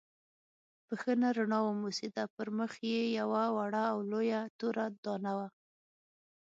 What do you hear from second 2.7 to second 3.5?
یې یوه